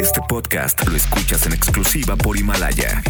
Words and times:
Este 0.00 0.20
podcast 0.28 0.86
lo 0.88 0.96
escuchas 0.96 1.46
en 1.46 1.52
exclusiva 1.52 2.16
por 2.16 2.36
Himalaya. 2.36 3.02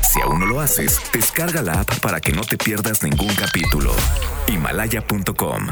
Si 0.00 0.20
aún 0.20 0.40
no 0.40 0.46
lo 0.46 0.60
haces, 0.60 1.00
descarga 1.12 1.62
la 1.62 1.80
app 1.80 2.00
para 2.00 2.20
que 2.20 2.32
no 2.32 2.40
te 2.42 2.56
pierdas 2.56 3.02
ningún 3.04 3.32
capítulo. 3.34 3.92
Himalaya.com. 4.48 5.66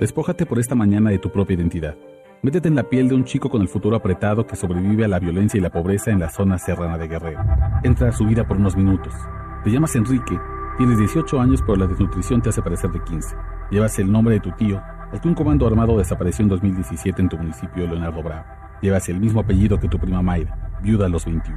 Despójate 0.00 0.46
por 0.46 0.58
esta 0.58 0.74
mañana 0.74 1.10
de 1.10 1.18
tu 1.18 1.30
propia 1.30 1.54
identidad. 1.54 1.94
Métete 2.42 2.68
en 2.68 2.74
la 2.74 2.88
piel 2.88 3.08
de 3.08 3.14
un 3.14 3.24
chico 3.24 3.48
con 3.48 3.62
el 3.62 3.68
futuro 3.68 3.96
apretado 3.96 4.46
que 4.46 4.56
sobrevive 4.56 5.04
a 5.04 5.08
la 5.08 5.20
violencia 5.20 5.58
y 5.58 5.60
la 5.60 5.70
pobreza 5.70 6.10
en 6.10 6.18
la 6.18 6.28
zona 6.28 6.58
serrana 6.58 6.98
de 6.98 7.08
Guerrero. 7.08 7.40
Entra 7.84 8.08
a 8.08 8.12
su 8.12 8.26
vida 8.26 8.46
por 8.46 8.56
unos 8.56 8.76
minutos. 8.76 9.14
Te 9.62 9.70
llamas 9.70 9.94
Enrique, 9.94 10.38
tienes 10.76 10.98
18 10.98 11.40
años 11.40 11.62
pero 11.62 11.76
la 11.76 11.86
desnutrición 11.86 12.42
te 12.42 12.48
hace 12.48 12.62
parecer 12.62 12.90
de 12.90 13.02
15. 13.02 13.36
Llevas 13.70 13.98
el 13.98 14.10
nombre 14.10 14.34
de 14.34 14.40
tu 14.40 14.50
tío, 14.52 14.82
el 15.14 15.20
que 15.20 15.28
un 15.28 15.34
comando 15.34 15.64
armado 15.64 15.96
desapareció 15.96 16.42
en 16.42 16.48
2017 16.48 17.22
en 17.22 17.28
tu 17.28 17.38
municipio 17.38 17.86
Leonardo 17.86 18.20
Bravo. 18.20 18.44
Llevas 18.82 19.08
el 19.08 19.20
mismo 19.20 19.40
apellido 19.40 19.78
que 19.78 19.88
tu 19.88 19.96
prima 19.96 20.22
Mayra, 20.22 20.80
viuda 20.82 21.06
a 21.06 21.08
los 21.08 21.24
21. 21.24 21.56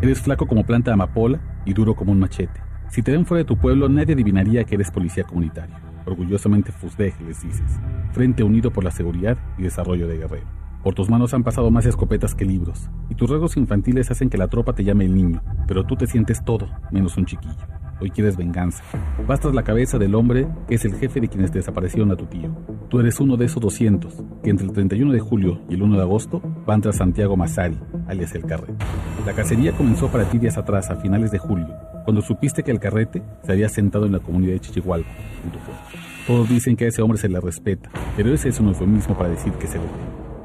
Eres 0.00 0.22
flaco 0.22 0.46
como 0.46 0.64
planta 0.64 0.90
de 0.90 0.94
amapola 0.94 1.38
y 1.66 1.74
duro 1.74 1.94
como 1.94 2.12
un 2.12 2.18
machete. 2.18 2.62
Si 2.88 3.02
te 3.02 3.12
ven 3.12 3.26
fuera 3.26 3.40
de 3.42 3.44
tu 3.44 3.58
pueblo, 3.58 3.90
nadie 3.90 4.14
adivinaría 4.14 4.64
que 4.64 4.76
eres 4.76 4.90
policía 4.90 5.24
comunitario. 5.24 5.74
Orgullosamente 6.06 6.72
FUSDEG, 6.72 7.20
les 7.20 7.42
dices. 7.42 7.78
Frente 8.12 8.42
Unido 8.42 8.70
por 8.70 8.84
la 8.84 8.90
Seguridad 8.90 9.36
y 9.58 9.64
Desarrollo 9.64 10.08
de 10.08 10.16
Guerrero. 10.16 10.46
Por 10.82 10.94
tus 10.94 11.10
manos 11.10 11.34
han 11.34 11.44
pasado 11.44 11.70
más 11.70 11.84
escopetas 11.84 12.34
que 12.34 12.46
libros, 12.46 12.88
y 13.10 13.16
tus 13.16 13.28
rasgos 13.28 13.58
infantiles 13.58 14.10
hacen 14.10 14.30
que 14.30 14.38
la 14.38 14.48
tropa 14.48 14.72
te 14.72 14.84
llame 14.84 15.04
el 15.04 15.14
niño, 15.14 15.42
pero 15.66 15.84
tú 15.84 15.96
te 15.96 16.06
sientes 16.06 16.42
todo, 16.42 16.70
menos 16.90 17.18
un 17.18 17.26
chiquillo. 17.26 17.83
Hoy 18.00 18.10
quieres 18.10 18.36
venganza. 18.36 18.82
Vas 19.26 19.40
tras 19.40 19.54
la 19.54 19.62
cabeza 19.62 19.98
del 19.98 20.14
hombre 20.14 20.46
que 20.68 20.74
es 20.74 20.84
el 20.84 20.94
jefe 20.94 21.20
de 21.20 21.28
quienes 21.28 21.52
desaparecieron 21.52 22.10
a 22.10 22.16
tu 22.16 22.26
tío. 22.26 22.50
Tú 22.88 23.00
eres 23.00 23.20
uno 23.20 23.36
de 23.36 23.46
esos 23.46 23.62
200 23.62 24.14
que 24.42 24.50
entre 24.50 24.66
el 24.66 24.72
31 24.72 25.12
de 25.12 25.20
julio 25.20 25.60
y 25.68 25.74
el 25.74 25.82
1 25.82 25.96
de 25.96 26.02
agosto 26.02 26.42
van 26.66 26.80
tras 26.80 26.96
Santiago 26.96 27.36
Massari, 27.36 27.78
alias 28.08 28.34
el 28.34 28.44
Carrete. 28.44 28.84
La 29.24 29.32
cacería 29.32 29.72
comenzó 29.72 30.08
para 30.08 30.24
ti 30.24 30.38
días 30.38 30.58
atrás, 30.58 30.90
a 30.90 30.96
finales 30.96 31.30
de 31.30 31.38
julio, 31.38 31.68
cuando 32.04 32.20
supiste 32.20 32.62
que 32.62 32.70
el 32.70 32.80
Carrete 32.80 33.22
se 33.42 33.52
había 33.52 33.68
sentado 33.68 34.06
en 34.06 34.12
la 34.12 34.20
comunidad 34.20 34.54
de 34.54 34.60
Chichihualco, 34.60 35.08
en 35.44 35.50
tu 35.50 35.58
pueblo. 35.58 35.82
Todos 36.26 36.48
dicen 36.48 36.76
que 36.76 36.86
a 36.86 36.88
ese 36.88 37.02
hombre 37.02 37.18
se 37.18 37.28
le 37.28 37.40
respeta, 37.40 37.90
pero 38.16 38.32
ese 38.32 38.48
es 38.48 38.60
un 38.60 38.68
eufemismo 38.68 39.16
para 39.16 39.30
decir 39.30 39.52
que 39.52 39.66
se 39.66 39.78
le 39.78 39.84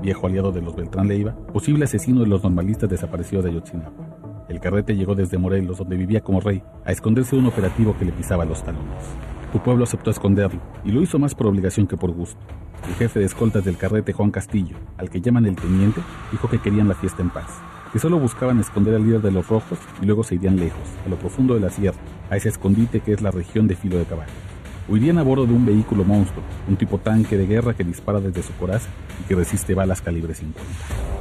viejo 0.01 0.27
aliado 0.27 0.51
de 0.51 0.61
los 0.61 0.75
Beltrán 0.75 1.07
Leiva, 1.07 1.35
posible 1.53 1.85
asesino 1.85 2.21
de 2.21 2.27
los 2.27 2.43
normalistas 2.43 2.89
desaparecidos 2.89 3.43
de 3.43 3.51
Ayotzinapa. 3.51 4.08
El 4.49 4.59
carrete 4.59 4.95
llegó 4.95 5.13
desde 5.13 5.37
Morelos, 5.37 5.77
donde 5.77 5.95
vivía 5.95 6.21
como 6.21 6.41
rey, 6.41 6.63
a 6.83 6.91
esconderse 6.91 7.35
de 7.35 7.41
un 7.43 7.47
operativo 7.47 7.95
que 7.97 8.05
le 8.05 8.11
pisaba 8.11 8.45
los 8.45 8.63
talones. 8.63 9.05
Tu 9.53 9.59
pueblo 9.59 9.83
aceptó 9.83 10.09
esconderlo, 10.09 10.59
y 10.83 10.91
lo 10.91 11.03
hizo 11.03 11.19
más 11.19 11.35
por 11.35 11.45
obligación 11.45 11.85
que 11.85 11.97
por 11.97 12.11
gusto. 12.11 12.39
El 12.87 12.95
jefe 12.95 13.19
de 13.19 13.25
escoltas 13.25 13.63
del 13.63 13.77
carrete, 13.77 14.11
Juan 14.11 14.31
Castillo, 14.31 14.75
al 14.97 15.11
que 15.11 15.21
llaman 15.21 15.45
el 15.45 15.55
teniente, 15.55 16.01
dijo 16.31 16.49
que 16.49 16.57
querían 16.57 16.87
la 16.87 16.95
fiesta 16.95 17.21
en 17.21 17.29
paz, 17.29 17.59
que 17.93 17.99
solo 17.99 18.17
buscaban 18.17 18.59
esconder 18.59 18.95
al 18.95 19.03
líder 19.03 19.21
de 19.21 19.31
los 19.31 19.47
rojos 19.47 19.77
y 20.01 20.07
luego 20.07 20.23
se 20.23 20.35
irían 20.35 20.57
lejos, 20.57 20.81
a 21.05 21.09
lo 21.09 21.15
profundo 21.17 21.53
de 21.53 21.59
la 21.59 21.69
sierra, 21.69 21.99
a 22.31 22.35
ese 22.35 22.49
escondite 22.49 23.01
que 23.01 23.13
es 23.13 23.21
la 23.21 23.29
región 23.29 23.67
de 23.67 23.75
filo 23.75 23.97
de 23.97 24.05
caballo. 24.05 24.31
Huirían 24.87 25.19
a 25.19 25.23
bordo 25.23 25.45
de 25.45 25.53
un 25.53 25.65
vehículo 25.67 26.03
monstruo, 26.03 26.43
un 26.67 26.75
tipo 26.75 26.97
tanque 26.97 27.37
de 27.37 27.45
guerra 27.45 27.75
que 27.75 27.83
dispara 27.83 28.19
desde 28.19 28.41
su 28.41 28.53
coraza 28.53 28.89
y 29.21 29.27
que 29.27 29.35
resiste 29.35 29.75
balas 29.75 30.01
calibre 30.01 30.33
50. 30.33 31.18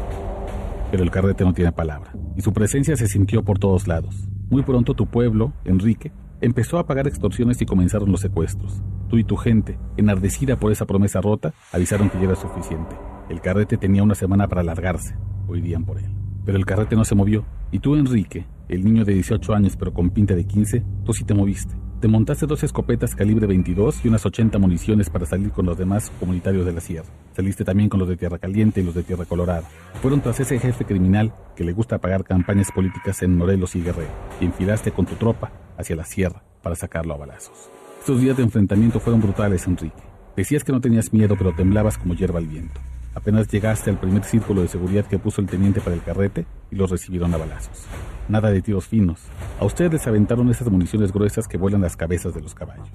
Pero 0.91 1.03
el 1.03 1.11
carrete 1.11 1.45
no 1.45 1.53
tiene 1.53 1.73
palabra, 1.73 2.13
y 2.37 2.41
su 2.41 2.53
presencia 2.53 2.97
se 2.97 3.09
sintió 3.09 3.45
por 3.45 3.59
todos 3.59 3.87
lados. 3.87 4.29
Muy 4.49 4.63
pronto 4.63 4.95
tu 4.95 5.07
pueblo, 5.07 5.53
Enrique, 5.65 6.13
empezó 6.41 6.79
a 6.79 6.87
pagar 6.87 7.07
extorsiones 7.07 7.61
y 7.61 7.67
comenzaron 7.67 8.11
los 8.11 8.21
secuestros. 8.21 8.83
Tú 9.09 9.19
y 9.19 9.25
tu 9.25 9.37
gente, 9.37 9.79
enardecida 9.97 10.59
por 10.59 10.73
esa 10.73 10.87
promesa 10.87 11.21
rota, 11.21 11.53
avisaron 11.73 12.09
que 12.09 12.19
ya 12.19 12.25
era 12.25 12.37
suficiente. 12.37 12.97
El 13.29 13.41
carrete 13.43 13.77
tenía 13.77 14.03
una 14.03 14.15
semana 14.15 14.49
para 14.49 14.63
largarse, 14.63 15.15
o 15.47 15.57
irían 15.57 15.85
por 15.85 15.99
él. 15.99 16.11
Pero 16.47 16.57
el 16.57 16.65
carrete 16.65 16.97
no 16.97 17.05
se 17.05 17.15
movió, 17.15 17.45
y 17.71 17.81
tú, 17.81 17.95
Enrique, 17.95 18.47
el 18.69 18.85
niño 18.85 19.05
de 19.05 19.13
18 19.13 19.55
años 19.55 19.77
pero 19.77 19.93
con 19.93 20.11
pinta 20.11 20.35
de 20.35 20.47
15, 20.47 20.83
tú 21.05 21.13
sí 21.13 21.25
te 21.25 21.35
moviste. 21.35 21.75
Te 22.01 22.07
montaste 22.07 22.47
dos 22.47 22.63
escopetas 22.63 23.17
calibre 23.17 23.49
22 23.49 24.05
y 24.05 24.09
unas 24.09 24.25
80 24.25 24.57
municiones 24.61 25.11
para 25.11 25.27
salir 25.27 25.51
con 25.51 25.67
los 25.67 25.77
demás 25.77 26.13
comunitarios 26.21 26.65
de 26.65 26.73
la 26.73 26.81
sierra. 26.81 27.09
Saliste 27.35 27.65
también 27.65 27.89
con 27.89 27.99
los 27.99 28.09
de 28.09 28.17
Tierra 28.17 28.39
Caliente 28.39 28.81
y 28.81 28.85
los 28.85 28.95
de 28.95 29.03
Tierra 29.03 29.25
Colorada. 29.25 29.65
Fueron 30.01 30.21
tras 30.21 30.39
ese 30.39 30.61
jefe 30.61 30.85
criminal 30.85 31.33
que 31.57 31.65
le 31.65 31.73
gusta 31.73 31.99
pagar 31.99 32.23
campañas 32.23 32.71
políticas 32.71 33.21
en 33.25 33.37
Morelos 33.37 33.75
y 33.75 33.83
Guerrero, 33.83 34.13
y 34.41 34.45
enfilaste 34.45 34.93
con 34.93 35.07
tu 35.07 35.17
tropa 35.17 35.51
hacia 35.77 35.97
la 35.97 36.05
sierra 36.05 36.45
para 36.63 36.77
sacarlo 36.77 37.15
a 37.15 37.17
balazos. 37.17 37.69
Estos 37.99 38.21
días 38.21 38.37
de 38.37 38.45
enfrentamiento 38.45 39.01
fueron 39.01 39.21
brutales, 39.21 39.67
Enrique. 39.67 40.01
Decías 40.37 40.63
que 40.63 40.71
no 40.71 40.81
tenías 40.81 41.13
miedo, 41.13 41.35
pero 41.37 41.53
temblabas 41.53 41.99
como 41.99 42.15
hierba 42.15 42.39
al 42.39 42.47
viento. 42.47 42.81
Apenas 43.17 43.49
llegaste 43.49 43.91
al 43.91 43.99
primer 43.99 44.23
círculo 44.23 44.63
de 44.63 44.69
seguridad 44.69 45.05
que 45.05 45.19
puso 45.19 45.41
el 45.41 45.49
teniente 45.49 45.81
para 45.81 45.97
el 45.97 46.03
carrete 46.05 46.47
y 46.71 46.77
los 46.77 46.93
recibieron 46.93 47.35
a 47.35 47.39
balazos. 47.39 47.89
Nada 48.29 48.51
de 48.51 48.61
tiros 48.61 48.87
finos. 48.87 49.21
A 49.59 49.65
ustedes 49.65 49.93
les 49.93 50.07
aventaron 50.07 50.51
esas 50.51 50.71
municiones 50.71 51.13
gruesas 51.13 51.49
que 51.49 51.57
vuelan 51.57 51.81
las 51.81 51.97
cabezas 51.97 52.35
de 52.35 52.43
los 52.43 52.55
caballos. 52.55 52.89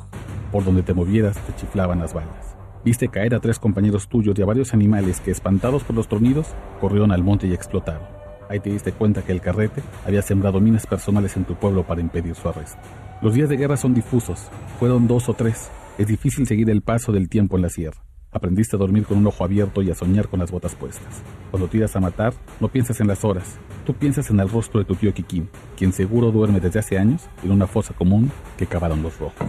Por 0.51 0.63
donde 0.63 0.83
te 0.83 0.93
movieras 0.93 1.37
te 1.37 1.55
chiflaban 1.55 1.99
las 1.99 2.13
balas. 2.13 2.55
Viste 2.85 3.07
caer 3.07 3.33
a 3.33 3.39
tres 3.39 3.57
compañeros 3.57 4.07
tuyos 4.07 4.37
y 4.37 4.41
a 4.43 4.45
varios 4.45 4.73
animales 4.73 5.21
que, 5.21 5.31
espantados 5.31 5.83
por 5.83 5.95
los 5.95 6.07
tronidos, 6.07 6.47
corrieron 6.79 7.11
al 7.11 7.23
monte 7.23 7.47
y 7.47 7.53
explotaron. 7.53 8.03
Ahí 8.49 8.59
te 8.59 8.69
diste 8.69 8.91
cuenta 8.91 9.23
que 9.23 9.31
el 9.31 9.41
carrete 9.41 9.81
había 10.05 10.21
sembrado 10.21 10.59
minas 10.59 10.85
personales 10.85 11.35
en 11.35 11.45
tu 11.45 11.55
pueblo 11.55 11.83
para 11.83 12.01
impedir 12.01 12.35
su 12.35 12.47
arresto. 12.49 12.77
Los 13.21 13.33
días 13.33 13.49
de 13.49 13.57
guerra 13.57 13.77
son 13.77 13.95
difusos. 13.95 14.49
Fueron 14.79 15.07
dos 15.07 15.29
o 15.29 15.33
tres. 15.33 15.71
Es 15.97 16.07
difícil 16.07 16.45
seguir 16.45 16.69
el 16.69 16.81
paso 16.81 17.11
del 17.11 17.29
tiempo 17.29 17.55
en 17.55 17.63
la 17.63 17.69
sierra. 17.69 18.03
Aprendiste 18.33 18.75
a 18.75 18.79
dormir 18.79 19.05
con 19.05 19.19
un 19.19 19.27
ojo 19.27 19.43
abierto 19.43 19.83
y 19.83 19.91
a 19.91 19.95
soñar 19.95 20.27
con 20.27 20.39
las 20.39 20.51
botas 20.51 20.73
puestas. 20.73 21.21
Cuando 21.51 21.67
tiras 21.67 21.95
a 21.95 21.99
matar, 21.99 22.33
no 22.59 22.67
piensas 22.67 22.99
en 22.99 23.07
las 23.07 23.23
horas, 23.23 23.57
tú 23.85 23.93
piensas 23.93 24.29
en 24.31 24.39
el 24.39 24.49
rostro 24.49 24.79
de 24.79 24.85
tu 24.85 24.95
tío 24.95 25.13
Kikín, 25.13 25.49
quien 25.77 25.93
seguro 25.93 26.31
duerme 26.31 26.59
desde 26.59 26.79
hace 26.79 26.97
años 26.97 27.27
en 27.43 27.51
una 27.51 27.67
fosa 27.67 27.93
común 27.93 28.31
que 28.57 28.65
cavaron 28.65 29.03
los 29.03 29.19
rojos. 29.19 29.47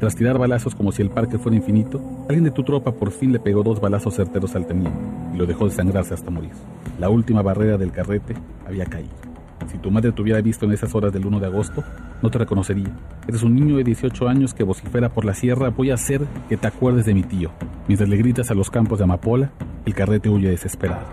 Tras 0.00 0.16
tirar 0.16 0.38
balazos 0.38 0.74
como 0.74 0.90
si 0.90 1.02
el 1.02 1.10
parque 1.10 1.38
fuera 1.38 1.56
infinito, 1.56 2.00
alguien 2.28 2.44
de 2.44 2.50
tu 2.50 2.64
tropa 2.64 2.92
por 2.92 3.12
fin 3.12 3.32
le 3.32 3.38
pegó 3.38 3.62
dos 3.62 3.80
balazos 3.80 4.14
certeros 4.14 4.56
al 4.56 4.66
teniente 4.66 4.98
y 5.34 5.36
lo 5.36 5.46
dejó 5.46 5.68
desangrarse 5.68 6.14
hasta 6.14 6.30
morir. 6.30 6.52
La 6.98 7.10
última 7.10 7.42
barrera 7.42 7.78
del 7.78 7.92
carrete 7.92 8.34
había 8.66 8.86
caído. 8.86 9.14
Si 9.70 9.78
tu 9.78 9.90
madre 9.90 10.12
te 10.12 10.22
hubiera 10.22 10.40
visto 10.40 10.66
en 10.66 10.72
esas 10.72 10.94
horas 10.94 11.12
del 11.12 11.26
1 11.26 11.40
de 11.40 11.46
agosto, 11.46 11.84
no 12.22 12.30
te 12.30 12.38
reconocería. 12.38 12.94
Eres 13.26 13.42
un 13.42 13.54
niño 13.54 13.76
de 13.76 13.84
18 13.84 14.28
años 14.28 14.54
que 14.54 14.64
vocifera 14.64 15.08
por 15.08 15.24
la 15.24 15.34
sierra, 15.34 15.70
voy 15.70 15.90
a 15.90 15.94
hacer 15.94 16.26
que 16.48 16.56
te 16.56 16.66
acuerdes 16.66 17.06
de 17.06 17.14
mi 17.14 17.22
tío. 17.22 17.50
Mientras 17.86 18.08
le 18.08 18.16
gritas 18.16 18.50
a 18.50 18.54
los 18.54 18.70
campos 18.70 18.98
de 18.98 19.04
Amapola, 19.04 19.52
el 19.84 19.94
carrete 19.94 20.28
huye 20.28 20.50
desesperado. 20.50 21.06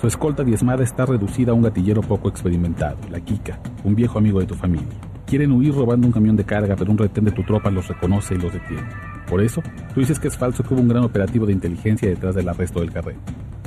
Su 0.00 0.06
escolta 0.06 0.44
diezmada 0.44 0.82
está 0.82 1.04
reducida 1.04 1.52
a 1.52 1.54
un 1.54 1.62
gatillero 1.62 2.00
poco 2.00 2.28
experimentado, 2.28 2.96
la 3.10 3.20
Kika, 3.20 3.60
un 3.84 3.94
viejo 3.94 4.18
amigo 4.18 4.40
de 4.40 4.46
tu 4.46 4.54
familia. 4.54 4.88
Quieren 5.26 5.52
huir 5.52 5.74
robando 5.74 6.06
un 6.06 6.12
camión 6.12 6.36
de 6.36 6.44
carga, 6.44 6.74
pero 6.74 6.90
un 6.90 6.98
retén 6.98 7.24
de 7.24 7.32
tu 7.32 7.42
tropa 7.42 7.70
los 7.70 7.86
reconoce 7.86 8.34
y 8.34 8.38
los 8.38 8.52
detiene. 8.52 8.88
Por 9.28 9.42
eso, 9.42 9.62
tú 9.94 10.00
dices 10.00 10.18
que 10.18 10.28
es 10.28 10.36
falso 10.36 10.64
que 10.64 10.74
hubo 10.74 10.80
un 10.80 10.88
gran 10.88 11.04
operativo 11.04 11.46
de 11.46 11.52
inteligencia 11.52 12.08
detrás 12.08 12.34
del 12.34 12.48
arresto 12.48 12.80
del 12.80 12.90
carrete. 12.90 13.20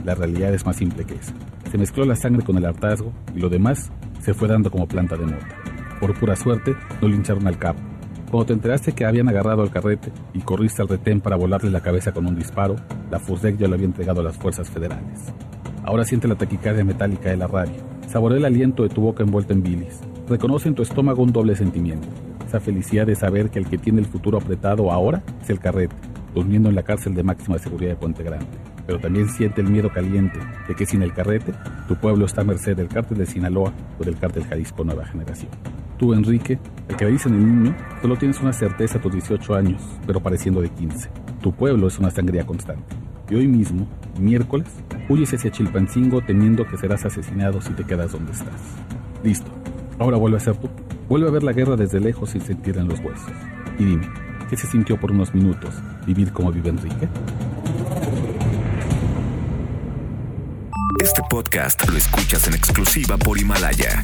La 0.03 0.15
realidad 0.15 0.53
es 0.53 0.65
más 0.65 0.75
simple 0.75 1.05
que 1.05 1.13
eso. 1.13 1.31
Se 1.71 1.77
mezcló 1.77 2.03
la 2.03 2.15
sangre 2.15 2.43
con 2.43 2.57
el 2.57 2.65
hartazgo 2.65 3.13
y 3.33 3.39
lo 3.39 3.47
demás 3.47 3.91
se 4.19 4.33
fue 4.33 4.47
dando 4.47 4.69
como 4.69 4.87
planta 4.87 5.15
de 5.15 5.25
mota. 5.25 5.72
Por 6.03 6.19
pura 6.19 6.35
suerte, 6.35 6.75
no 7.01 7.07
lincharon 7.07 7.47
al 7.47 7.57
capo. 7.57 7.79
Cuando 8.29 8.47
te 8.47 8.51
enteraste 8.51 8.91
que 8.91 9.05
habían 9.05 9.29
agarrado 9.29 9.61
al 9.61 9.71
carrete 9.71 10.11
y 10.33 10.41
corriste 10.41 10.81
al 10.81 10.89
retén 10.89 11.21
para 11.21 11.37
volarle 11.37 11.71
la 11.71 11.79
cabeza 11.79 12.11
con 12.11 12.25
un 12.25 12.35
disparo, 12.35 12.75
la 13.09 13.21
FUSDEC 13.21 13.55
ya 13.55 13.69
lo 13.69 13.75
había 13.75 13.85
entregado 13.85 14.19
a 14.19 14.23
las 14.25 14.35
fuerzas 14.35 14.69
federales. 14.69 15.31
Ahora 15.85 16.03
siente 16.03 16.27
la 16.27 16.35
taquicardia 16.35 16.83
metálica 16.83 17.29
de 17.29 17.37
la 17.37 17.47
radio. 17.47 17.75
Saborea 18.09 18.37
el 18.37 18.43
aliento 18.43 18.83
de 18.83 18.89
tu 18.89 18.99
boca 18.99 19.23
envuelta 19.23 19.53
en 19.53 19.63
bilis. 19.63 20.01
Reconoce 20.27 20.67
en 20.67 20.75
tu 20.75 20.81
estómago 20.81 21.23
un 21.23 21.31
doble 21.31 21.55
sentimiento. 21.55 22.09
Esa 22.45 22.59
felicidad 22.59 23.07
de 23.07 23.15
saber 23.15 23.49
que 23.49 23.59
el 23.59 23.69
que 23.69 23.77
tiene 23.77 24.01
el 24.01 24.05
futuro 24.05 24.39
apretado 24.39 24.91
ahora 24.91 25.23
es 25.41 25.49
el 25.51 25.59
carrete, 25.59 25.95
durmiendo 26.35 26.67
en 26.67 26.75
la 26.75 26.83
cárcel 26.83 27.15
de 27.15 27.23
máxima 27.23 27.57
seguridad 27.59 27.91
de 27.91 27.95
Puente 27.95 28.23
Grande 28.23 28.73
pero 28.85 28.99
también 28.99 29.29
siente 29.29 29.61
el 29.61 29.69
miedo 29.69 29.89
caliente 29.91 30.39
de 30.67 30.75
que 30.75 30.85
sin 30.85 31.01
el 31.03 31.13
carrete, 31.13 31.53
tu 31.87 31.95
pueblo 31.95 32.25
está 32.25 32.41
a 32.41 32.43
merced 32.45 32.75
del 32.75 32.87
cártel 32.87 33.17
de 33.17 33.25
Sinaloa 33.25 33.73
o 33.99 34.03
del 34.03 34.17
cártel 34.17 34.45
Jalisco 34.45 34.83
Nueva 34.83 35.05
Generación. 35.05 35.51
Tú, 36.03 36.13
Enrique, 36.13 36.59
el 36.89 36.97
que 36.97 37.05
le 37.05 37.11
dicen 37.11 37.33
el 37.33 37.45
niño, 37.45 37.77
solo 38.01 38.17
tienes 38.17 38.41
una 38.41 38.51
certeza 38.51 38.97
a 38.97 39.01
tus 39.01 39.13
18 39.13 39.55
años, 39.55 39.81
pero 40.05 40.19
pareciendo 40.19 40.59
de 40.59 40.67
15. 40.67 41.09
Tu 41.41 41.53
pueblo 41.53 41.87
es 41.87 41.97
una 41.97 42.11
sangría 42.11 42.45
constante. 42.45 42.93
Y 43.29 43.35
hoy 43.35 43.47
mismo, 43.47 43.87
miércoles, 44.19 44.67
huyes 45.07 45.33
hacia 45.33 45.49
Chilpancingo 45.49 46.19
temiendo 46.19 46.67
que 46.67 46.75
serás 46.75 47.05
asesinado 47.05 47.61
si 47.61 47.71
te 47.71 47.85
quedas 47.85 48.11
donde 48.11 48.33
estás. 48.33 48.59
Listo. 49.23 49.49
Ahora 49.97 50.17
vuelve 50.17 50.35
a 50.35 50.41
ser 50.41 50.57
tú. 50.57 50.67
Vuelve 51.07 51.29
a 51.29 51.31
ver 51.31 51.43
la 51.43 51.53
guerra 51.53 51.77
desde 51.77 52.01
lejos 52.01 52.31
sin 52.31 52.41
sentir 52.41 52.77
en 52.77 52.89
los 52.89 52.99
huesos. 52.99 53.31
Y 53.79 53.85
dime, 53.85 54.09
¿qué 54.49 54.57
se 54.57 54.67
sintió 54.67 54.99
por 54.99 55.09
unos 55.09 55.33
minutos 55.33 55.73
vivir 56.05 56.33
como 56.33 56.51
vive 56.51 56.67
Enrique? 56.67 57.07
Este 61.01 61.21
podcast 61.29 61.87
lo 61.87 61.97
escuchas 61.97 62.45
en 62.49 62.55
exclusiva 62.55 63.15
por 63.17 63.39
Himalaya. 63.39 64.03